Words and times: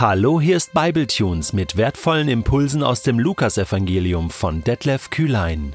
Hallo, 0.00 0.40
hier 0.40 0.56
ist 0.56 0.74
Bibletunes 0.74 1.52
mit 1.52 1.76
wertvollen 1.76 2.28
Impulsen 2.28 2.84
aus 2.84 3.02
dem 3.02 3.18
Lukasevangelium 3.18 4.30
von 4.30 4.62
Detlef 4.62 5.10
Kühlein. 5.10 5.74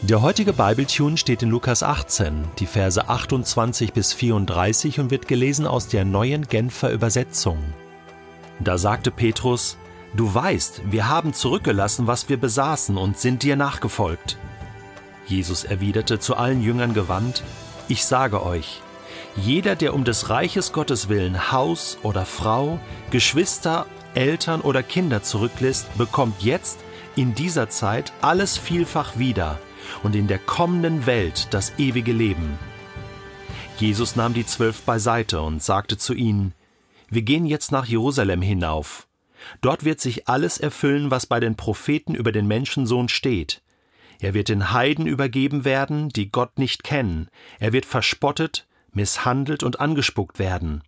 Der 0.00 0.22
heutige 0.22 0.54
Bibletune 0.54 1.18
steht 1.18 1.42
in 1.42 1.50
Lukas 1.50 1.82
18, 1.82 2.44
die 2.58 2.64
Verse 2.64 3.06
28 3.06 3.92
bis 3.92 4.14
34 4.14 4.98
und 4.98 5.10
wird 5.10 5.28
gelesen 5.28 5.66
aus 5.66 5.88
der 5.88 6.06
neuen 6.06 6.48
Genfer 6.48 6.90
Übersetzung. 6.90 7.58
Da 8.60 8.78
sagte 8.78 9.10
Petrus: 9.10 9.76
Du 10.14 10.34
weißt, 10.34 10.90
wir 10.90 11.06
haben 11.06 11.34
zurückgelassen, 11.34 12.06
was 12.06 12.30
wir 12.30 12.38
besaßen 12.38 12.96
und 12.96 13.18
sind 13.18 13.42
dir 13.42 13.56
nachgefolgt. 13.56 14.38
Jesus 15.26 15.64
erwiderte 15.64 16.18
zu 16.18 16.34
allen 16.34 16.62
Jüngern 16.62 16.94
gewandt: 16.94 17.42
Ich 17.88 18.06
sage 18.06 18.42
euch, 18.42 18.80
jeder, 19.36 19.76
der 19.76 19.94
um 19.94 20.04
des 20.04 20.30
Reiches 20.30 20.72
Gottes 20.72 21.08
willen 21.08 21.52
Haus 21.52 21.98
oder 22.02 22.24
Frau, 22.24 22.80
Geschwister, 23.10 23.86
Eltern 24.14 24.60
oder 24.60 24.82
Kinder 24.82 25.22
zurücklässt, 25.22 25.96
bekommt 25.96 26.42
jetzt 26.42 26.80
in 27.16 27.34
dieser 27.34 27.68
Zeit 27.68 28.12
alles 28.20 28.56
vielfach 28.56 29.18
wieder 29.18 29.58
und 30.02 30.14
in 30.14 30.26
der 30.26 30.38
kommenden 30.38 31.06
Welt 31.06 31.48
das 31.50 31.72
ewige 31.78 32.12
Leben. 32.12 32.58
Jesus 33.78 34.16
nahm 34.16 34.34
die 34.34 34.46
Zwölf 34.46 34.82
beiseite 34.82 35.40
und 35.40 35.62
sagte 35.62 35.96
zu 35.96 36.14
ihnen, 36.14 36.52
Wir 37.10 37.22
gehen 37.22 37.46
jetzt 37.46 37.72
nach 37.72 37.86
Jerusalem 37.86 38.42
hinauf. 38.42 39.06
Dort 39.60 39.84
wird 39.84 40.00
sich 40.00 40.28
alles 40.28 40.58
erfüllen, 40.58 41.10
was 41.10 41.26
bei 41.26 41.40
den 41.40 41.56
Propheten 41.56 42.14
über 42.14 42.32
den 42.32 42.46
Menschensohn 42.46 43.08
steht. 43.08 43.62
Er 44.20 44.34
wird 44.34 44.48
den 44.48 44.72
Heiden 44.72 45.06
übergeben 45.06 45.64
werden, 45.64 46.08
die 46.08 46.30
Gott 46.30 46.58
nicht 46.58 46.82
kennen. 46.82 47.28
Er 47.60 47.72
wird 47.72 47.86
verspottet, 47.86 48.66
misshandelt 48.92 49.62
und 49.62 49.80
angespuckt 49.80 50.38
werden. 50.38 50.82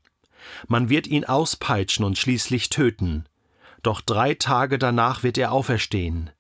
Man 0.66 0.88
wird 0.88 1.06
ihn 1.06 1.24
auspeitschen 1.24 2.04
und 2.04 2.18
schließlich 2.18 2.68
töten. 2.70 3.26
Doch 3.82 4.00
drei 4.00 4.34
Tage 4.34 4.78
danach 4.78 5.22
wird 5.22 5.38
er 5.38 5.52
auferstehen. 5.52 6.30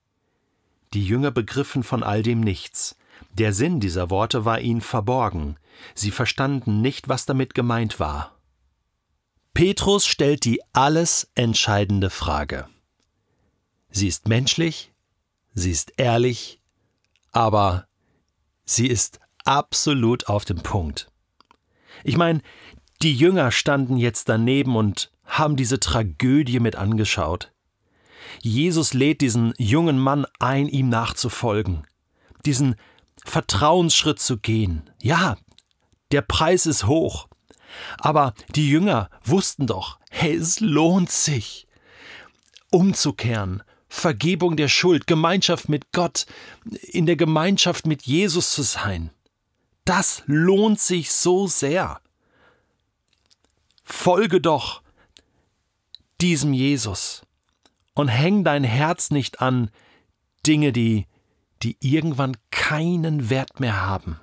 Die 0.92 1.04
Jünger 1.04 1.30
begriffen 1.30 1.82
von 1.82 2.02
all 2.02 2.22
dem 2.22 2.40
nichts. 2.40 2.96
Der 3.32 3.52
Sinn 3.52 3.80
dieser 3.80 4.10
Worte 4.10 4.44
war 4.44 4.60
ihnen 4.60 4.80
verborgen. 4.80 5.56
Sie 5.94 6.10
verstanden 6.10 6.80
nicht, 6.80 7.08
was 7.08 7.26
damit 7.26 7.54
gemeint 7.54 8.00
war. 8.00 8.36
Petrus 9.54 10.06
stellt 10.06 10.44
die 10.44 10.60
alles 10.72 11.30
entscheidende 11.34 12.10
Frage. 12.10 12.68
Sie 13.90 14.08
ist 14.08 14.28
menschlich, 14.28 14.92
sie 15.52 15.70
ist 15.70 15.92
ehrlich, 15.96 16.60
aber 17.32 17.88
sie 18.64 18.86
ist 18.86 19.18
absolut 19.44 20.28
auf 20.28 20.44
dem 20.44 20.62
Punkt. 20.62 21.09
Ich 22.04 22.16
meine, 22.16 22.40
die 23.02 23.14
Jünger 23.14 23.50
standen 23.50 23.96
jetzt 23.96 24.28
daneben 24.28 24.76
und 24.76 25.10
haben 25.24 25.56
diese 25.56 25.80
Tragödie 25.80 26.60
mit 26.60 26.76
angeschaut. 26.76 27.52
Jesus 28.42 28.94
lädt 28.94 29.20
diesen 29.20 29.54
jungen 29.58 29.98
Mann 29.98 30.26
ein, 30.38 30.68
ihm 30.68 30.88
nachzufolgen, 30.88 31.86
diesen 32.44 32.76
Vertrauensschritt 33.24 34.20
zu 34.20 34.38
gehen. 34.38 34.90
Ja, 35.00 35.36
der 36.12 36.22
Preis 36.22 36.66
ist 36.66 36.86
hoch. 36.86 37.28
Aber 37.98 38.34
die 38.54 38.68
Jünger 38.68 39.10
wussten 39.24 39.66
doch, 39.66 39.98
hey, 40.10 40.34
es 40.34 40.60
lohnt 40.60 41.10
sich, 41.10 41.68
umzukehren, 42.70 43.62
Vergebung 43.88 44.56
der 44.56 44.68
Schuld, 44.68 45.06
Gemeinschaft 45.06 45.68
mit 45.68 45.92
Gott, 45.92 46.26
in 46.82 47.06
der 47.06 47.16
Gemeinschaft 47.16 47.86
mit 47.86 48.02
Jesus 48.02 48.52
zu 48.52 48.62
sein. 48.62 49.10
Das 49.90 50.22
lohnt 50.26 50.78
sich 50.78 51.10
so 51.10 51.48
sehr. 51.48 52.00
Folge 53.82 54.40
doch 54.40 54.84
diesem 56.20 56.52
Jesus 56.52 57.22
und 57.94 58.06
häng 58.06 58.44
dein 58.44 58.62
Herz 58.62 59.10
nicht 59.10 59.40
an 59.40 59.68
Dinge, 60.46 60.70
die, 60.70 61.08
die 61.64 61.76
irgendwann 61.80 62.36
keinen 62.52 63.30
Wert 63.30 63.58
mehr 63.58 63.80
haben. 63.84 64.20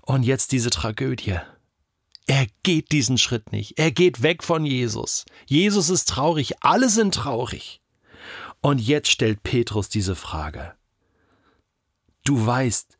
Und 0.00 0.24
jetzt 0.24 0.50
diese 0.50 0.70
Tragödie. 0.70 1.38
Er 2.26 2.48
geht 2.64 2.90
diesen 2.90 3.18
Schritt 3.18 3.52
nicht. 3.52 3.78
Er 3.78 3.92
geht 3.92 4.20
weg 4.20 4.42
von 4.42 4.66
Jesus. 4.66 5.24
Jesus 5.46 5.90
ist 5.90 6.08
traurig. 6.08 6.54
Alle 6.60 6.88
sind 6.88 7.14
traurig. 7.14 7.80
Und 8.62 8.80
jetzt 8.80 9.12
stellt 9.12 9.44
Petrus 9.44 9.88
diese 9.88 10.16
Frage. 10.16 10.74
Du 12.24 12.44
weißt, 12.44 12.98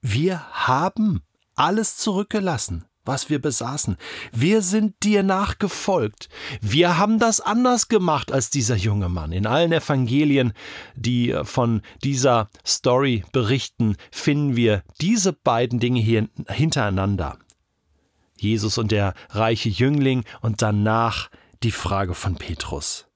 wir 0.00 0.40
haben 0.52 1.22
alles 1.54 1.96
zurückgelassen 1.96 2.84
was 3.04 3.28
wir 3.28 3.40
besaßen. 3.40 3.96
Wir 4.32 4.62
sind 4.62 4.94
dir 5.02 5.22
nachgefolgt. 5.22 6.28
Wir 6.60 6.98
haben 6.98 7.18
das 7.18 7.40
anders 7.40 7.88
gemacht 7.88 8.32
als 8.32 8.50
dieser 8.50 8.76
junge 8.76 9.08
Mann. 9.08 9.32
In 9.32 9.46
allen 9.46 9.72
Evangelien, 9.72 10.52
die 10.94 11.38
von 11.44 11.82
dieser 12.02 12.48
Story 12.66 13.24
berichten, 13.32 13.96
finden 14.10 14.56
wir 14.56 14.82
diese 15.00 15.32
beiden 15.32 15.80
Dinge 15.80 16.00
hier 16.00 16.28
hintereinander. 16.48 17.38
Jesus 18.38 18.78
und 18.78 18.90
der 18.90 19.14
reiche 19.30 19.68
Jüngling 19.68 20.24
und 20.40 20.62
danach 20.62 21.30
die 21.62 21.70
Frage 21.70 22.14
von 22.14 22.36
Petrus. 22.36 23.06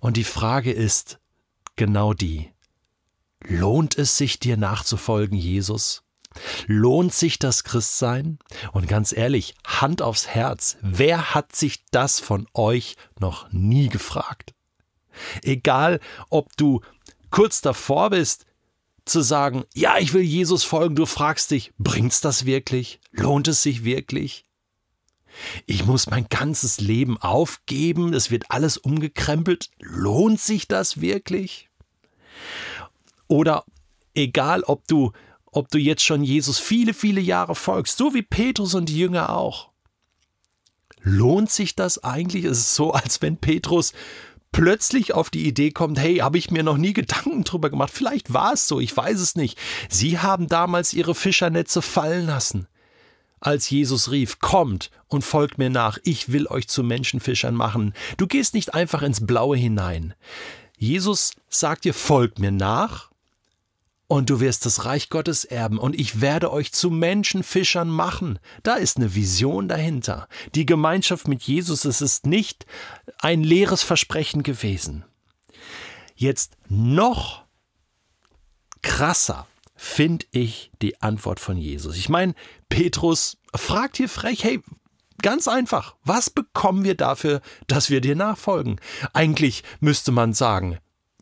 Und 0.00 0.16
die 0.16 0.24
Frage 0.24 0.72
ist 0.72 1.18
genau 1.76 2.14
die. 2.14 2.50
Lohnt 3.46 3.98
es 3.98 4.16
sich 4.16 4.38
dir 4.38 4.56
nachzufolgen, 4.56 5.36
Jesus? 5.36 6.03
Lohnt 6.66 7.12
sich 7.12 7.38
das 7.38 7.64
Christsein? 7.64 8.38
Und 8.72 8.88
ganz 8.88 9.12
ehrlich, 9.12 9.54
Hand 9.64 10.02
aufs 10.02 10.28
Herz, 10.28 10.76
wer 10.82 11.34
hat 11.34 11.54
sich 11.54 11.84
das 11.90 12.20
von 12.20 12.46
euch 12.54 12.96
noch 13.18 13.50
nie 13.52 13.88
gefragt? 13.88 14.54
Egal, 15.42 16.00
ob 16.30 16.56
du 16.56 16.80
kurz 17.30 17.60
davor 17.60 18.10
bist, 18.10 18.46
zu 19.04 19.20
sagen, 19.20 19.64
ja, 19.74 19.98
ich 19.98 20.12
will 20.12 20.22
Jesus 20.22 20.64
folgen, 20.64 20.96
du 20.96 21.06
fragst 21.06 21.50
dich, 21.50 21.72
bringt's 21.78 22.20
das 22.20 22.46
wirklich? 22.46 23.00
Lohnt 23.12 23.48
es 23.48 23.62
sich 23.62 23.84
wirklich? 23.84 24.44
Ich 25.66 25.84
muss 25.84 26.06
mein 26.08 26.28
ganzes 26.28 26.80
Leben 26.80 27.18
aufgeben, 27.18 28.14
es 28.14 28.30
wird 28.30 28.50
alles 28.50 28.76
umgekrempelt. 28.76 29.70
Lohnt 29.80 30.40
sich 30.40 30.68
das 30.68 31.00
wirklich? 31.00 31.68
Oder 33.26 33.64
egal, 34.14 34.62
ob 34.62 34.86
du 34.86 35.12
ob 35.54 35.68
du 35.70 35.78
jetzt 35.78 36.02
schon 36.02 36.24
Jesus 36.24 36.58
viele, 36.58 36.94
viele 36.94 37.20
Jahre 37.20 37.54
folgst, 37.54 37.96
so 37.96 38.12
wie 38.12 38.22
Petrus 38.22 38.74
und 38.74 38.88
die 38.88 38.98
Jünger 38.98 39.30
auch. 39.30 39.70
Lohnt 41.00 41.50
sich 41.50 41.76
das 41.76 42.02
eigentlich? 42.02 42.44
Es 42.44 42.58
ist 42.58 42.74
so, 42.74 42.92
als 42.92 43.22
wenn 43.22 43.36
Petrus 43.36 43.92
plötzlich 44.52 45.14
auf 45.14 45.30
die 45.30 45.46
Idee 45.46 45.70
kommt, 45.70 45.98
hey, 45.98 46.16
habe 46.16 46.38
ich 46.38 46.50
mir 46.50 46.62
noch 46.62 46.76
nie 46.76 46.92
Gedanken 46.92 47.44
drüber 47.44 47.70
gemacht. 47.70 47.92
Vielleicht 47.92 48.32
war 48.32 48.54
es 48.54 48.66
so, 48.66 48.80
ich 48.80 48.96
weiß 48.96 49.20
es 49.20 49.36
nicht. 49.36 49.58
Sie 49.88 50.18
haben 50.18 50.48
damals 50.48 50.92
ihre 50.92 51.14
Fischernetze 51.14 51.82
fallen 51.82 52.26
lassen. 52.26 52.66
Als 53.40 53.68
Jesus 53.68 54.10
rief, 54.10 54.38
kommt 54.38 54.90
und 55.06 55.22
folgt 55.22 55.58
mir 55.58 55.70
nach, 55.70 55.98
ich 56.02 56.32
will 56.32 56.46
euch 56.46 56.66
zu 56.66 56.82
Menschenfischern 56.82 57.54
machen. 57.54 57.92
Du 58.16 58.26
gehst 58.26 58.54
nicht 58.54 58.74
einfach 58.74 59.02
ins 59.02 59.26
Blaue 59.26 59.56
hinein. 59.56 60.14
Jesus 60.78 61.32
sagt 61.48 61.84
dir, 61.84 61.94
folgt 61.94 62.38
mir 62.38 62.52
nach 62.52 63.10
und 64.14 64.30
du 64.30 64.38
wirst 64.38 64.64
das 64.64 64.84
Reich 64.84 65.10
Gottes 65.10 65.44
erben 65.44 65.76
und 65.76 65.98
ich 65.98 66.20
werde 66.20 66.52
euch 66.52 66.72
zu 66.72 66.88
Menschenfischern 66.88 67.88
machen. 67.88 68.38
Da 68.62 68.74
ist 68.74 68.96
eine 68.96 69.16
Vision 69.16 69.66
dahinter. 69.66 70.28
Die 70.54 70.66
Gemeinschaft 70.66 71.26
mit 71.26 71.42
Jesus, 71.42 71.84
es 71.84 72.00
ist 72.00 72.24
nicht 72.24 72.64
ein 73.18 73.42
leeres 73.42 73.82
Versprechen 73.82 74.44
gewesen. 74.44 75.04
Jetzt 76.14 76.56
noch 76.68 77.42
krasser 78.82 79.48
finde 79.74 80.26
ich 80.30 80.70
die 80.80 81.02
Antwort 81.02 81.40
von 81.40 81.56
Jesus. 81.56 81.96
Ich 81.96 82.08
meine, 82.08 82.34
Petrus 82.68 83.38
fragt 83.52 83.96
hier 83.96 84.08
frech, 84.08 84.44
hey, 84.44 84.62
Ganz 85.22 85.48
einfach. 85.48 85.94
Was 86.04 86.28
bekommen 86.28 86.84
wir 86.84 86.96
dafür, 86.96 87.40
dass 87.66 87.88
wir 87.88 88.02
dir 88.02 88.14
nachfolgen? 88.14 88.78
Eigentlich 89.14 89.62
müsste 89.80 90.12
man 90.12 90.34
sagen, 90.34 90.78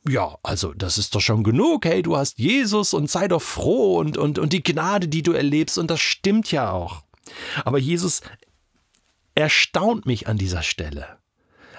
ja, 0.09 0.37
also 0.43 0.75
das 0.75 0.99
ist 0.99 1.15
doch 1.15 1.21
schon 1.21 1.45
genug. 1.45 1.85
Hey, 1.85 2.03
du 2.03 2.17
hast 2.17 2.39
Jesus 2.39 2.93
und 2.93 3.11
sei 3.11 3.29
doch 3.29 3.43
froh 3.43 3.99
und, 3.99 4.17
und, 4.17 4.39
und 4.39 4.53
die 4.53 4.63
Gnade, 4.63 5.07
die 5.09 5.23
du 5.23 5.33
erlebst, 5.33 5.79
und 5.79 5.91
das 5.91 6.01
stimmt 6.01 6.51
ja 6.51 6.73
auch. 6.73 7.05
Aber 7.65 7.79
Jesus 7.79 8.21
erstaunt 9.35 10.05
mich 10.05 10.27
an 10.27 10.39
dieser 10.39 10.63
Stelle. 10.63 11.19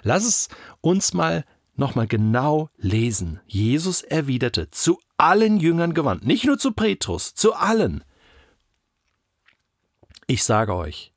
Lass 0.04 0.26
es 0.26 0.50
uns 0.82 1.14
mal 1.14 1.46
nochmal 1.76 2.08
genau 2.08 2.70
lesen. 2.78 3.42
Jesus 3.46 4.02
erwiderte 4.02 4.70
zu 4.70 5.00
allen 5.18 5.60
Jüngern 5.60 5.94
gewandt, 5.94 6.26
nicht 6.26 6.46
nur 6.46 6.58
zu 6.58 6.72
Petrus, 6.72 7.34
zu 7.34 7.54
allen. 7.54 8.04
Ich 10.28 10.44
sage 10.44 10.74
euch, 10.74 11.14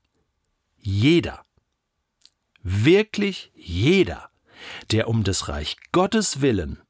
jeder, 0.77 1.45
wirklich 2.63 3.53
jeder, 3.55 4.31
der 4.91 5.09
um 5.09 5.23
des 5.23 5.49
Reich 5.49 5.77
Gottes 5.93 6.41
willen 6.41 6.83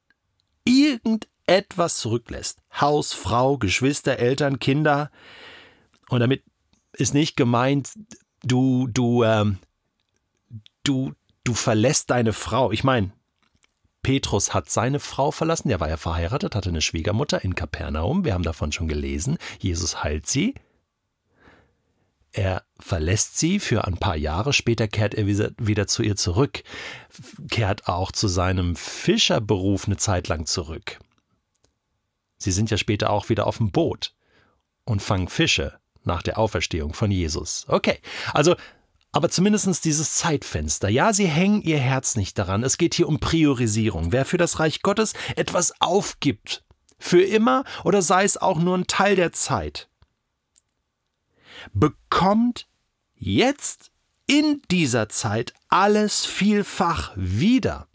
irgendetwas 0.67 1.99
zurücklässt, 1.99 2.61
Haus, 2.79 3.15
Frau, 3.15 3.57
Geschwister, 3.57 4.19
Eltern, 4.19 4.59
Kinder, 4.59 5.11
und 6.09 6.21
damit 6.21 6.45
ist 6.93 7.15
nicht 7.15 7.37
gemeint, 7.37 7.93
du, 8.43 8.87
du, 8.87 9.25
ähm, 9.25 9.59
du 10.85 11.15
du 11.47 11.55
verlässt 11.55 12.11
deine 12.11 12.33
Frau. 12.33 12.73
Ich 12.73 12.85
meine, 12.85 13.13
Petrus 14.03 14.53
hat 14.53 14.69
seine 14.69 15.01
Frau 15.01 15.31
verlassen, 15.31 15.69
der 15.69 15.81
war 15.81 15.89
ja 15.89 15.97
verheiratet, 15.97 16.55
hatte 16.55 16.69
eine 16.69 16.81
Schwiegermutter 16.81 17.43
in 17.43 17.55
Kapernaum, 17.55 18.25
wir 18.25 18.35
haben 18.35 18.43
davon 18.43 18.73
schon 18.73 18.89
gelesen, 18.89 19.39
Jesus 19.59 20.03
heilt 20.03 20.27
sie. 20.27 20.55
Er 22.37 22.65
verlässt 22.79 23.39
sie 23.39 23.59
für 23.59 23.87
ein 23.87 23.97
paar 23.97 24.15
Jahre, 24.15 24.53
später 24.53 24.89
kehrt 24.89 25.15
er 25.15 25.27
wieder 25.27 25.87
zu 25.87 26.03
ihr 26.03 26.17
zurück, 26.17 26.65
kehrt 27.51 27.89
auch 27.89 28.13
zu 28.13 28.29
seinem 28.29 28.77
Fischerberuf 28.77 29.87
eine 29.87 29.97
Zeit 29.97 30.29
lang 30.29 30.45
zurück. 30.45 30.99
Sie 32.37 32.53
sind 32.53 32.71
ja 32.71 32.77
später 32.77 33.09
auch 33.09 33.31
wieder 33.31 33.47
auf 33.47 33.57
dem 33.57 33.71
Boot 33.71 34.13
und 34.85 35.01
fangen 35.01 35.29
Fische 35.29 35.79
nach 36.05 36.21
der 36.21 36.39
Auferstehung 36.39 36.93
von 36.93 37.11
Jesus. 37.11 37.65
Okay, 37.69 38.01
also 38.35 38.55
aber 39.13 39.31
zumindest 39.31 39.87
dieses 39.87 40.17
Zeitfenster. 40.17 40.91
Ja, 40.91 41.15
sie 41.15 41.29
hängen 41.29 41.63
ihr 41.63 41.79
Herz 41.79 42.17
nicht 42.17 42.37
daran. 42.37 42.63
Es 42.63 42.77
geht 42.77 42.93
hier 42.93 43.09
um 43.09 43.19
Priorisierung. 43.19 44.13
Wer 44.13 44.27
für 44.27 44.37
das 44.37 44.59
Reich 44.59 44.83
Gottes 44.83 45.15
etwas 45.37 45.73
aufgibt, 45.81 46.65
für 46.99 47.23
immer 47.23 47.65
oder 47.83 48.03
sei 48.03 48.25
es 48.25 48.37
auch 48.37 48.59
nur 48.59 48.77
ein 48.77 48.87
Teil 48.87 49.17
der 49.17 49.33
Zeit, 49.33 49.89
bekommt 51.73 52.69
jetzt 53.15 53.91
in 54.27 54.63
dieser 54.71 55.09
Zeit 55.09 55.55
alles 55.69 56.27
vielfach 56.27 57.13
wieder. 57.17 57.89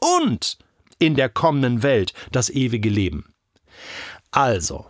Und 0.00 0.58
in 0.98 1.14
der 1.14 1.28
kommenden 1.28 1.82
Welt 1.82 2.12
das 2.32 2.50
ewige 2.50 2.88
Leben. 2.88 3.34
Also, 4.30 4.88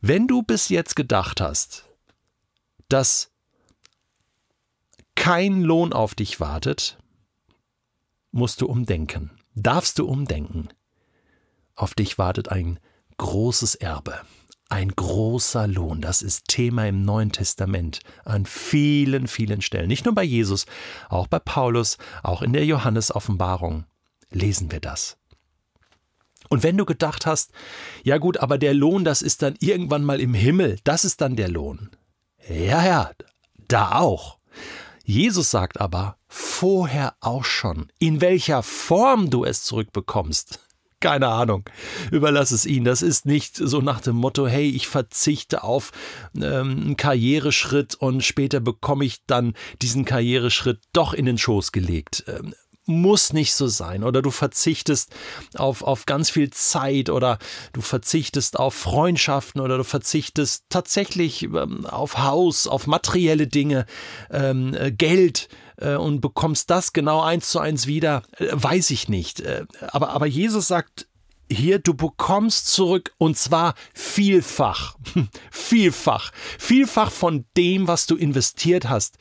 wenn 0.00 0.26
du 0.26 0.42
bis 0.42 0.68
jetzt 0.68 0.96
gedacht 0.96 1.40
hast, 1.40 1.86
dass 2.88 3.30
kein 5.14 5.62
Lohn 5.62 5.92
auf 5.92 6.14
dich 6.14 6.40
wartet, 6.40 6.98
musst 8.30 8.60
du 8.60 8.66
umdenken, 8.66 9.30
darfst 9.54 9.98
du 9.98 10.06
umdenken. 10.06 10.68
Auf 11.74 11.94
dich 11.94 12.18
wartet 12.18 12.48
ein 12.48 12.78
großes 13.18 13.74
Erbe, 13.74 14.20
ein 14.68 14.90
großer 14.94 15.66
Lohn. 15.66 16.00
Das 16.00 16.22
ist 16.22 16.48
Thema 16.48 16.86
im 16.86 17.04
Neuen 17.04 17.32
Testament 17.32 18.00
an 18.24 18.46
vielen, 18.46 19.26
vielen 19.26 19.62
Stellen. 19.62 19.88
Nicht 19.88 20.04
nur 20.04 20.14
bei 20.14 20.24
Jesus, 20.24 20.66
auch 21.08 21.26
bei 21.26 21.38
Paulus, 21.38 21.98
auch 22.22 22.42
in 22.42 22.52
der 22.52 22.64
Johannes-Offenbarung 22.64 23.84
lesen 24.30 24.70
wir 24.70 24.80
das. 24.80 25.16
Und 26.48 26.62
wenn 26.62 26.76
du 26.76 26.84
gedacht 26.84 27.26
hast, 27.26 27.52
ja 28.04 28.18
gut, 28.18 28.38
aber 28.38 28.58
der 28.58 28.74
Lohn, 28.74 29.04
das 29.04 29.22
ist 29.22 29.42
dann 29.42 29.54
irgendwann 29.60 30.04
mal 30.04 30.20
im 30.20 30.34
Himmel, 30.34 30.78
das 30.84 31.04
ist 31.04 31.20
dann 31.20 31.36
der 31.36 31.48
Lohn. 31.48 31.90
Ja, 32.48 32.84
ja, 32.84 33.10
da 33.68 33.92
auch. 33.92 34.38
Jesus 35.04 35.50
sagt 35.50 35.80
aber 35.80 36.16
vorher 36.26 37.14
auch 37.20 37.44
schon, 37.44 37.90
in 37.98 38.20
welcher 38.20 38.62
Form 38.62 39.30
du 39.30 39.44
es 39.44 39.62
zurückbekommst. 39.64 40.60
Keine 41.00 41.28
Ahnung. 41.28 41.64
Überlass 42.10 42.50
es 42.50 42.66
ihnen. 42.66 42.84
Das 42.84 43.02
ist 43.02 43.24
nicht 43.24 43.56
so 43.56 43.80
nach 43.80 44.00
dem 44.00 44.16
Motto, 44.16 44.48
hey, 44.48 44.68
ich 44.68 44.88
verzichte 44.88 45.62
auf 45.62 45.92
ähm, 46.34 46.42
einen 46.42 46.96
Karriereschritt 46.96 47.94
und 47.94 48.24
später 48.24 48.58
bekomme 48.58 49.04
ich 49.04 49.24
dann 49.26 49.54
diesen 49.80 50.04
Karriereschritt 50.04 50.80
doch 50.92 51.14
in 51.14 51.26
den 51.26 51.38
Schoß 51.38 51.70
gelegt. 51.70 52.24
Ähm, 52.26 52.52
muss 52.88 53.32
nicht 53.32 53.54
so 53.54 53.68
sein. 53.68 54.02
Oder 54.02 54.22
du 54.22 54.30
verzichtest 54.30 55.14
auf, 55.54 55.82
auf 55.82 56.06
ganz 56.06 56.30
viel 56.30 56.50
Zeit 56.50 57.10
oder 57.10 57.38
du 57.72 57.80
verzichtest 57.80 58.58
auf 58.58 58.74
Freundschaften 58.74 59.60
oder 59.60 59.76
du 59.76 59.84
verzichtest 59.84 60.64
tatsächlich 60.70 61.44
ähm, 61.44 61.86
auf 61.86 62.18
Haus, 62.18 62.66
auf 62.66 62.86
materielle 62.86 63.46
Dinge, 63.46 63.86
ähm, 64.30 64.74
äh, 64.74 64.90
Geld 64.90 65.48
äh, 65.78 65.94
und 65.94 66.20
bekommst 66.20 66.70
das 66.70 66.92
genau 66.92 67.20
eins 67.20 67.50
zu 67.50 67.58
eins 67.58 67.86
wieder, 67.86 68.22
äh, 68.38 68.48
weiß 68.50 68.90
ich 68.90 69.08
nicht. 69.08 69.40
Äh, 69.40 69.64
aber, 69.88 70.10
aber 70.10 70.26
Jesus 70.26 70.68
sagt, 70.68 71.08
hier, 71.50 71.78
du 71.78 71.94
bekommst 71.94 72.68
zurück 72.68 73.14
und 73.18 73.38
zwar 73.38 73.74
vielfach, 73.94 74.96
vielfach, 75.50 76.30
vielfach 76.58 77.10
von 77.10 77.46
dem, 77.56 77.88
was 77.88 78.06
du 78.06 78.16
investiert 78.16 78.88
hast. 78.88 79.16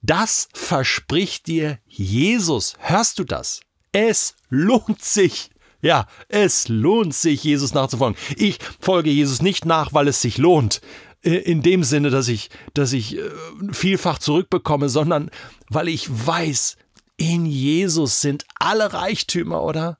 Das 0.00 0.48
verspricht 0.52 1.46
dir 1.46 1.78
Jesus. 1.86 2.74
Hörst 2.78 3.18
du 3.18 3.24
das? 3.24 3.60
Es 3.92 4.34
lohnt 4.48 5.02
sich. 5.02 5.50
Ja, 5.80 6.06
es 6.28 6.68
lohnt 6.68 7.14
sich, 7.14 7.44
Jesus 7.44 7.74
nachzufolgen. 7.74 8.16
Ich 8.36 8.58
folge 8.80 9.10
Jesus 9.10 9.42
nicht 9.42 9.64
nach, 9.64 9.92
weil 9.92 10.08
es 10.08 10.20
sich 10.20 10.38
lohnt. 10.38 10.80
Äh, 11.22 11.36
in 11.36 11.62
dem 11.62 11.84
Sinne, 11.84 12.10
dass 12.10 12.28
ich, 12.28 12.50
dass 12.74 12.92
ich 12.92 13.16
äh, 13.16 13.30
vielfach 13.72 14.18
zurückbekomme, 14.18 14.88
sondern 14.88 15.30
weil 15.68 15.88
ich 15.88 16.08
weiß, 16.08 16.76
in 17.16 17.46
Jesus 17.46 18.20
sind 18.20 18.44
alle 18.58 18.92
Reichtümer, 18.92 19.62
oder? 19.62 19.98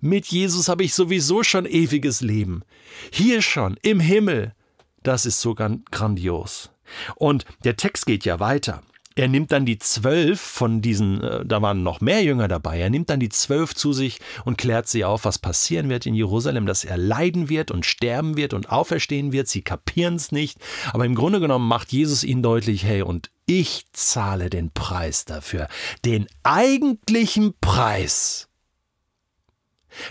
Mit 0.00 0.26
Jesus 0.26 0.68
habe 0.68 0.84
ich 0.84 0.94
sowieso 0.94 1.42
schon 1.42 1.66
ewiges 1.66 2.20
Leben. 2.20 2.62
Hier 3.10 3.42
schon, 3.42 3.76
im 3.82 4.00
Himmel. 4.00 4.54
Das 5.02 5.26
ist 5.26 5.40
so 5.40 5.54
grandios. 5.54 6.70
Und 7.16 7.44
der 7.64 7.76
Text 7.76 8.06
geht 8.06 8.24
ja 8.24 8.40
weiter. 8.40 8.82
Er 9.16 9.28
nimmt 9.28 9.52
dann 9.52 9.64
die 9.64 9.78
zwölf 9.78 10.40
von 10.40 10.82
diesen, 10.82 11.22
äh, 11.22 11.44
da 11.46 11.62
waren 11.62 11.84
noch 11.84 12.00
mehr 12.00 12.24
Jünger 12.24 12.48
dabei, 12.48 12.80
er 12.80 12.90
nimmt 12.90 13.10
dann 13.10 13.20
die 13.20 13.28
zwölf 13.28 13.72
zu 13.72 13.92
sich 13.92 14.18
und 14.44 14.58
klärt 14.58 14.88
sie 14.88 15.04
auf, 15.04 15.24
was 15.24 15.38
passieren 15.38 15.88
wird 15.88 16.04
in 16.04 16.14
Jerusalem, 16.14 16.66
dass 16.66 16.84
er 16.84 16.96
leiden 16.96 17.48
wird 17.48 17.70
und 17.70 17.86
sterben 17.86 18.36
wird 18.36 18.54
und 18.54 18.70
auferstehen 18.70 19.30
wird. 19.30 19.46
Sie 19.46 19.62
kapieren 19.62 20.16
es 20.16 20.32
nicht, 20.32 20.58
aber 20.92 21.04
im 21.04 21.14
Grunde 21.14 21.38
genommen 21.38 21.68
macht 21.68 21.92
Jesus 21.92 22.24
ihnen 22.24 22.42
deutlich, 22.42 22.84
hey, 22.84 23.02
und 23.02 23.30
ich 23.46 23.84
zahle 23.92 24.50
den 24.50 24.72
Preis 24.72 25.24
dafür, 25.24 25.68
den 26.04 26.26
eigentlichen 26.42 27.54
Preis. 27.60 28.48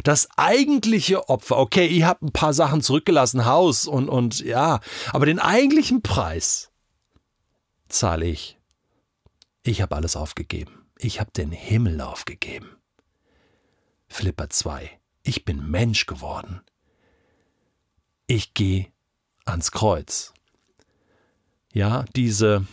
Das 0.06 0.29
eigentliche 0.38 1.27
Opfer, 1.27 1.57
okay, 1.57 1.88
ihr 1.88 2.07
habt 2.07 2.21
ein 2.21 2.31
paar 2.31 2.53
Sachen 2.53 2.79
zurückgelassen, 2.79 3.44
Haus 3.44 3.85
und, 3.85 4.07
und 4.07 4.39
ja, 4.39 4.79
aber 5.11 5.25
den 5.25 5.39
eigentlichen 5.39 6.01
Preis 6.01 6.71
zahle 7.89 8.27
ich 8.27 8.57
ich 9.63 9.81
habe 9.81 9.95
alles 9.95 10.15
aufgegeben. 10.15 10.86
Ich 10.98 11.19
habe 11.19 11.31
den 11.31 11.51
Himmel 11.51 12.01
aufgegeben. 12.01 12.77
Flipper 14.07 14.50
2. 14.50 15.00
Ich 15.24 15.45
bin 15.45 15.69
Mensch 15.71 16.06
geworden. 16.06 16.62
Ich 18.27 18.54
gehe 18.54 18.88
ans 19.45 19.71
Kreuz. 19.71 20.33
Ja, 21.74 22.06
diese 22.15 22.68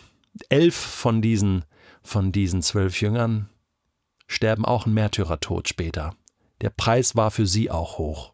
elf 0.49 0.75
von 0.75 1.21
diesen, 1.21 1.65
von 2.03 2.31
diesen 2.31 2.61
zwölf 2.61 3.01
Jüngern 3.01 3.49
sterben 4.27 4.65
auch 4.65 4.85
ein 4.85 4.93
Märtyrertod 4.93 5.67
später. 5.67 6.15
Der 6.61 6.69
Preis 6.69 7.15
war 7.15 7.31
für 7.31 7.47
sie 7.47 7.71
auch 7.71 7.97
hoch. 7.97 8.33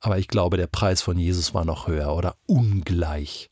Aber 0.00 0.18
ich 0.18 0.28
glaube, 0.28 0.56
der 0.56 0.66
Preis 0.66 1.02
von 1.02 1.18
Jesus 1.18 1.54
war 1.54 1.64
noch 1.64 1.88
höher 1.88 2.14
oder 2.14 2.36
ungleich, 2.46 3.50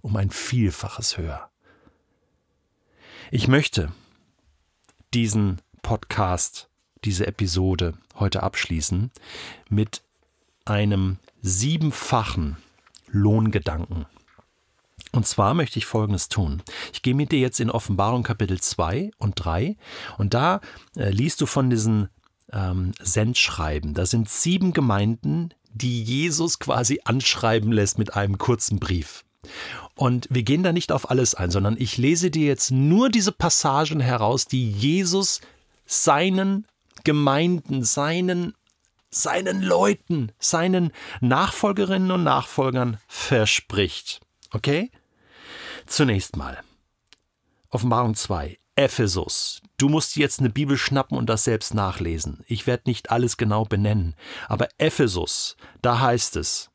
um 0.00 0.16
ein 0.16 0.30
Vielfaches 0.30 1.16
höher. 1.16 1.50
Ich 3.30 3.46
möchte 3.46 3.92
diesen 5.12 5.60
Podcast, 5.82 6.70
diese 7.04 7.26
Episode 7.26 7.92
heute 8.18 8.42
abschließen 8.42 9.10
mit 9.68 10.02
einem 10.64 11.18
siebenfachen 11.42 12.56
Lohngedanken. 13.08 14.06
Und 15.12 15.26
zwar 15.26 15.52
möchte 15.52 15.78
ich 15.78 15.84
Folgendes 15.84 16.30
tun. 16.30 16.62
Ich 16.94 17.02
gehe 17.02 17.14
mit 17.14 17.30
dir 17.30 17.38
jetzt 17.38 17.60
in 17.60 17.70
Offenbarung 17.70 18.22
Kapitel 18.22 18.62
2 18.62 19.10
und 19.18 19.34
3 19.34 19.76
und 20.16 20.32
da 20.32 20.62
äh, 20.96 21.10
liest 21.10 21.42
du 21.42 21.46
von 21.46 21.68
diesen 21.68 22.08
ähm, 22.50 22.92
Sendschreiben. 22.98 23.92
Da 23.92 24.06
sind 24.06 24.30
sieben 24.30 24.72
Gemeinden, 24.72 25.50
die 25.70 26.02
Jesus 26.02 26.58
quasi 26.58 27.00
anschreiben 27.04 27.72
lässt 27.72 27.98
mit 27.98 28.14
einem 28.14 28.38
kurzen 28.38 28.80
Brief. 28.80 29.22
Und 29.94 30.26
wir 30.30 30.42
gehen 30.42 30.62
da 30.62 30.72
nicht 30.72 30.92
auf 30.92 31.10
alles 31.10 31.34
ein, 31.34 31.50
sondern 31.50 31.76
ich 31.78 31.96
lese 31.96 32.30
dir 32.30 32.46
jetzt 32.46 32.70
nur 32.70 33.08
diese 33.08 33.32
Passagen 33.32 34.00
heraus, 34.00 34.46
die 34.46 34.70
Jesus 34.70 35.40
seinen 35.86 36.66
Gemeinden, 37.04 37.84
seinen, 37.84 38.54
seinen 39.10 39.62
Leuten, 39.62 40.32
seinen 40.38 40.92
Nachfolgerinnen 41.20 42.10
und 42.10 42.24
Nachfolgern 42.24 42.98
verspricht. 43.06 44.20
Okay? 44.52 44.90
Zunächst 45.86 46.36
mal. 46.36 46.58
Offenbarung 47.70 48.14
2. 48.14 48.58
Ephesus. 48.76 49.60
Du 49.76 49.88
musst 49.88 50.16
jetzt 50.16 50.38
eine 50.38 50.50
Bibel 50.50 50.76
schnappen 50.78 51.18
und 51.18 51.26
das 51.26 51.44
selbst 51.44 51.74
nachlesen. 51.74 52.44
Ich 52.46 52.66
werde 52.66 52.84
nicht 52.86 53.10
alles 53.10 53.36
genau 53.36 53.64
benennen. 53.64 54.14
Aber 54.48 54.68
Ephesus, 54.78 55.56
da 55.82 56.00
heißt 56.00 56.36
es, 56.36 56.70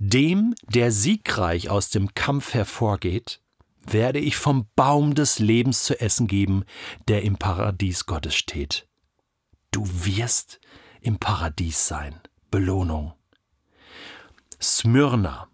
dem, 0.00 0.54
der 0.66 0.90
siegreich 0.90 1.68
aus 1.68 1.90
dem 1.90 2.14
Kampf 2.14 2.54
hervorgeht, 2.54 3.40
werde 3.84 4.18
ich 4.18 4.36
vom 4.36 4.66
Baum 4.74 5.14
des 5.14 5.38
Lebens 5.38 5.84
zu 5.84 6.00
essen 6.00 6.26
geben, 6.26 6.64
der 7.06 7.22
im 7.22 7.36
Paradies 7.36 8.06
Gottes 8.06 8.34
steht. 8.34 8.88
Du 9.70 9.84
wirst 9.86 10.58
im 11.02 11.18
Paradies 11.18 11.86
sein. 11.86 12.18
Belohnung. 12.50 13.12
Smyrna. 14.60 15.48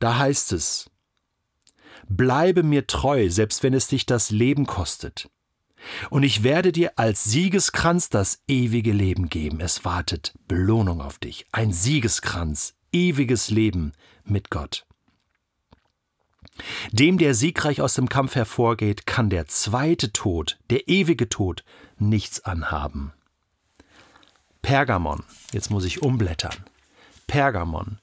Da 0.00 0.18
heißt 0.18 0.52
es, 0.52 0.90
bleibe 2.08 2.62
mir 2.62 2.86
treu, 2.86 3.30
selbst 3.30 3.62
wenn 3.62 3.74
es 3.74 3.88
dich 3.88 4.06
das 4.06 4.30
Leben 4.30 4.66
kostet. 4.66 5.30
Und 6.10 6.22
ich 6.22 6.42
werde 6.42 6.72
dir 6.72 6.98
als 6.98 7.24
Siegeskranz 7.24 8.08
das 8.08 8.42
ewige 8.48 8.92
Leben 8.92 9.28
geben. 9.28 9.60
Es 9.60 9.84
wartet 9.84 10.34
Belohnung 10.48 11.00
auf 11.00 11.18
dich. 11.18 11.46
Ein 11.52 11.72
Siegeskranz, 11.72 12.75
ewiges 12.92 13.50
Leben 13.50 13.92
mit 14.24 14.50
Gott. 14.50 14.86
Dem, 16.90 17.18
der 17.18 17.34
siegreich 17.34 17.80
aus 17.80 17.94
dem 17.94 18.08
Kampf 18.08 18.34
hervorgeht, 18.34 19.06
kann 19.06 19.30
der 19.30 19.46
zweite 19.46 20.12
Tod, 20.12 20.58
der 20.70 20.88
ewige 20.88 21.28
Tod, 21.28 21.64
nichts 21.98 22.44
anhaben. 22.44 23.12
Pergamon, 24.62 25.22
jetzt 25.52 25.70
muss 25.70 25.84
ich 25.84 26.02
umblättern. 26.02 26.56
Pergamon, 27.26 27.98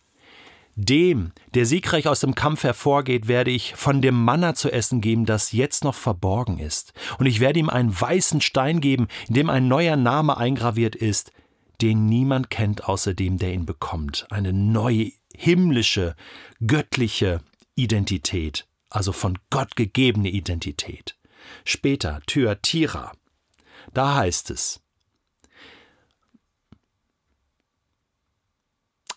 dem, 0.76 1.34
der 1.54 1.68
siegreich 1.68 2.08
aus 2.08 2.20
dem 2.20 2.34
Kampf 2.34 2.64
hervorgeht, 2.64 3.28
werde 3.28 3.52
ich 3.52 3.76
von 3.76 4.02
dem 4.02 4.24
Manna 4.24 4.56
zu 4.56 4.72
essen 4.72 5.02
geben, 5.02 5.26
das 5.26 5.52
jetzt 5.52 5.84
noch 5.84 5.94
verborgen 5.94 6.58
ist. 6.58 6.94
Und 7.20 7.28
ich 7.28 7.40
werde 7.40 7.60
ihm 7.60 7.70
einen 7.70 8.00
weißen 8.00 8.42
Stein 8.42 8.82
geben, 8.82 9.08
in 9.28 9.36
dem 9.36 9.50
ein 9.50 9.68
neuer 9.68 9.98
Name 9.98 10.38
eingraviert 10.38 10.96
ist, 10.96 11.32
den 11.84 12.06
niemand 12.06 12.50
kennt 12.50 12.88
außer 12.88 13.14
dem, 13.14 13.38
der 13.38 13.54
ihn 13.54 13.66
bekommt. 13.66 14.26
Eine 14.30 14.54
neue, 14.54 15.12
himmlische, 15.36 16.16
göttliche 16.66 17.42
Identität, 17.76 18.66
also 18.90 19.12
von 19.12 19.38
Gott 19.50 19.76
gegebene 19.76 20.30
Identität. 20.30 21.18
Später 21.66 22.22
Thyatira. 22.26 23.12
Da 23.94 24.16
heißt 24.16 24.50
es, 24.52 24.82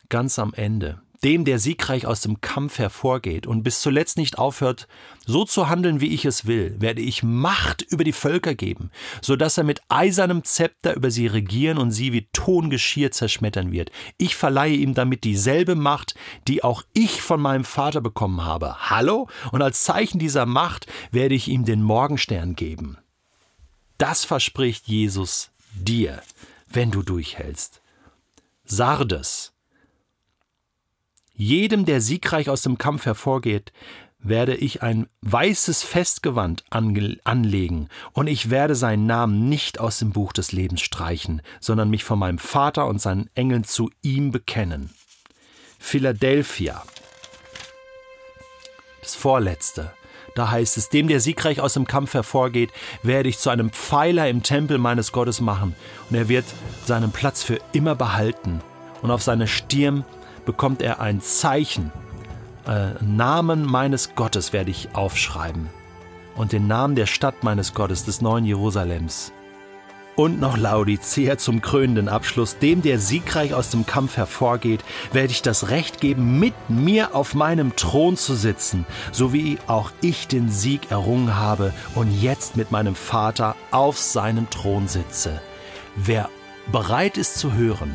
ganz 0.09 0.41
am 0.41 0.53
Ende, 0.53 1.01
dem, 1.27 1.45
der 1.45 1.59
siegreich 1.59 2.07
aus 2.07 2.21
dem 2.21 2.41
Kampf 2.41 2.79
hervorgeht 2.79 3.49
und 3.49 3.65
bis 3.65 3.81
zuletzt 3.81 4.17
nicht 4.17 4.39
aufhört, 4.39 4.87
so 5.27 5.45
zu 5.45 5.69
handeln, 5.69 6.01
wie 6.01 6.15
ich 6.15 6.25
es 6.25 6.47
will, 6.47 6.77
werde 6.79 7.03
ich 7.03 7.25
Macht 7.25 7.83
über 7.83 8.05
die 8.05 8.13
Völker 8.13 8.55
geben, 8.55 8.93
so 9.21 9.35
dass 9.35 9.59
er 9.59 9.65
mit 9.65 9.81
eisernem 9.89 10.45
Zepter 10.45 10.95
über 10.95 11.11
sie 11.11 11.27
regieren 11.27 11.79
und 11.79 11.91
sie 11.91 12.13
wie 12.13 12.29
Tongeschirr 12.33 13.11
zerschmettern 13.11 13.73
wird. 13.73 13.91
Ich 14.19 14.37
verleihe 14.37 14.77
ihm 14.77 14.95
damit 14.95 15.25
dieselbe 15.25 15.75
Macht, 15.75 16.15
die 16.47 16.63
auch 16.63 16.85
ich 16.93 17.21
von 17.21 17.41
meinem 17.41 17.65
Vater 17.65 18.01
bekommen 18.01 18.45
habe. 18.45 18.89
Hallo? 18.89 19.29
Und 19.51 19.63
als 19.63 19.83
Zeichen 19.83 20.21
dieser 20.21 20.47
Macht 20.47 20.87
werde 21.11 21.35
ich 21.35 21.49
ihm 21.49 21.65
den 21.65 21.83
Morgenstern 21.83 22.55
geben. 22.55 22.99
Das 23.99 24.25
verspricht 24.25 24.87
Jesus 24.87 25.51
dir, 25.75 26.23
wenn 26.69 26.93
du 26.93 27.03
durchhältst. 27.03 27.83
Sardes, 28.65 29.56
jedem, 31.37 31.85
der 31.85 32.01
siegreich 32.01 32.49
aus 32.49 32.63
dem 32.63 32.79
Kampf 32.79 33.07
hervorgeht, 33.07 33.73
werde 34.19 34.57
ich 34.57 34.83
ein 34.83 35.07
weißes 35.21 35.83
Festgewand 35.83 36.65
anlegen, 36.71 37.89
und 38.13 38.27
ich 38.27 38.51
werde 38.51 38.75
seinen 38.75 39.07
Namen 39.07 39.49
nicht 39.49 39.79
aus 39.79 39.99
dem 39.99 40.11
Buch 40.11 40.33
des 40.33 40.53
Lebens 40.53 40.81
streichen, 40.81 41.43
sondern 41.61 41.91
mich 41.91 42.03
von 42.03 42.19
meinem 42.19 42.39
Vater 42.39 42.87
und 42.87 43.01
seinen 43.01 43.31
Engeln 43.35 43.65
zu 43.65 43.91
ihm 44.03 44.33
bekennen. 44.33 44.91
Philadelphia. 45.79 46.83
Das 49.03 49.15
vorletzte. 49.15 49.93
Da 50.35 50.51
heißt 50.51 50.77
es, 50.77 50.89
dem, 50.89 51.09
der 51.09 51.21
siegreich 51.21 51.61
aus 51.61 51.75
dem 51.75 51.87
Kampf 51.87 52.15
hervorgeht, 52.15 52.71
werde 53.03 53.29
ich 53.29 53.39
zu 53.39 53.49
einem 53.49 53.71
Pfeiler 53.71 54.29
im 54.29 54.43
Tempel 54.43 54.79
meines 54.79 55.13
Gottes 55.13 55.41
machen, 55.41 55.75
und 56.11 56.17
er 56.17 56.29
wird 56.29 56.45
seinen 56.85 57.13
Platz 57.13 57.43
für 57.43 57.59
immer 57.73 57.95
behalten, 57.95 58.61
und 59.03 59.11
auf 59.11 59.23
seine 59.23 59.47
Stirn 59.47 60.05
bekommt 60.47 60.81
er 60.81 61.01
ein 61.01 61.21
Zeichen. 61.21 61.93
Äh, 62.67 62.93
Namen 63.05 63.65
meines 63.65 64.15
Gottes 64.15 64.55
werde 64.55 64.71
ich 64.71 64.95
aufschreiben 64.95 65.69
und 66.37 66.53
den 66.53 66.67
Namen 66.67 66.95
der 66.95 67.07
Stadt 67.07 67.43
meines 67.43 67.75
Gottes, 67.75 68.05
des 68.05 68.21
neuen 68.21 68.45
Jerusalems. 68.45 69.33
Und 70.15 70.41
noch 70.41 70.57
Laodicea 70.57 71.37
zum 71.37 71.61
krönenden 71.61 72.09
Abschluss, 72.09 72.57
dem, 72.57 72.81
der 72.81 72.99
siegreich 72.99 73.53
aus 73.53 73.69
dem 73.69 73.85
Kampf 73.85 74.17
hervorgeht, 74.17 74.83
werde 75.13 75.31
ich 75.31 75.43
das 75.43 75.69
Recht 75.69 76.01
geben, 76.01 76.39
mit 76.39 76.55
mir 76.69 77.15
auf 77.15 77.35
meinem 77.35 77.77
Thron 77.77 78.17
zu 78.17 78.35
sitzen, 78.35 78.87
so 79.13 79.35
wie 79.35 79.59
auch 79.67 79.91
ich 80.01 80.27
den 80.27 80.49
Sieg 80.49 80.91
errungen 80.91 81.37
habe 81.37 81.75
und 81.95 82.11
jetzt 82.11 82.57
mit 82.57 82.71
meinem 82.71 82.95
Vater 82.95 83.57
auf 83.71 83.99
seinem 83.99 84.49
Thron 84.49 84.89
sitze. 84.89 85.43
Wer 85.97 86.31
bereit 86.73 87.19
ist 87.19 87.39
zu 87.39 87.53
hören, 87.53 87.95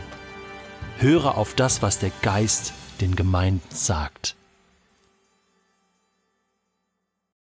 Höre 1.02 1.36
auf 1.36 1.56
das, 1.56 1.82
was 1.82 1.98
der 1.98 2.12
Geist 2.22 2.74
den 3.02 3.16
Gemeinden 3.16 3.68
sagt. 3.72 4.36